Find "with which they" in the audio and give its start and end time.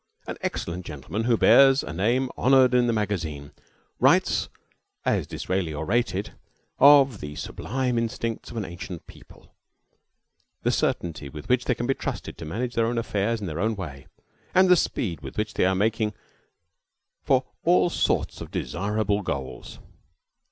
11.29-11.75, 15.21-15.65